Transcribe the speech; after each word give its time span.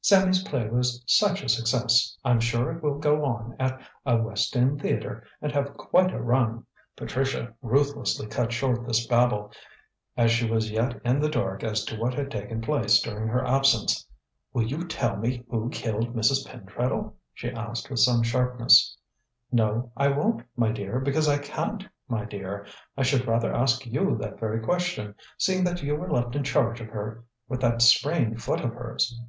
"Sammy's 0.00 0.42
play 0.44 0.70
was 0.70 1.02
such 1.06 1.42
a 1.42 1.50
success. 1.50 2.16
I'm 2.24 2.40
sure 2.40 2.72
it 2.72 2.82
will 2.82 2.98
go 2.98 3.26
on 3.26 3.54
at 3.58 3.78
a 4.06 4.16
West 4.16 4.56
End 4.56 4.80
theatre 4.80 5.22
and 5.42 5.52
have 5.52 5.76
quite 5.76 6.14
a 6.14 6.18
run." 6.22 6.64
Patricia 6.96 7.52
ruthlessly 7.60 8.26
cut 8.26 8.52
short 8.54 8.86
this 8.88 9.06
babble, 9.06 9.52
as 10.16 10.30
she 10.30 10.48
was 10.50 10.70
yet 10.70 10.98
in 11.04 11.20
the 11.20 11.28
dark 11.28 11.62
as 11.62 11.84
to 11.84 11.96
what 11.98 12.14
had 12.14 12.30
taken 12.30 12.62
place 12.62 13.02
during 13.02 13.28
her 13.28 13.44
absence. 13.44 14.06
"Will 14.54 14.62
you 14.62 14.88
tell 14.88 15.18
me 15.18 15.44
who 15.50 15.68
killed 15.68 16.16
Mrs. 16.16 16.46
Pentreddle?" 16.46 17.12
she 17.34 17.50
asked, 17.50 17.90
with 17.90 17.98
some 18.00 18.22
sharpness. 18.22 18.96
"No, 19.52 19.92
I 19.94 20.08
won't, 20.08 20.42
my 20.56 20.72
dear, 20.72 21.00
because 21.00 21.28
I 21.28 21.36
can't, 21.36 21.86
my 22.08 22.24
dear. 22.24 22.66
I 22.96 23.02
should 23.02 23.26
rather 23.26 23.54
ask 23.54 23.84
you 23.84 24.16
that 24.22 24.40
very 24.40 24.60
question, 24.60 25.16
seeing 25.36 25.64
that 25.64 25.82
you 25.82 25.96
were 25.96 26.10
left 26.10 26.34
in 26.34 26.44
charge 26.44 26.80
of 26.80 26.88
her 26.88 27.24
with 27.46 27.60
that 27.60 27.82
sprained 27.82 28.42
foot 28.42 28.62
of 28.62 28.72
hers. 28.72 29.20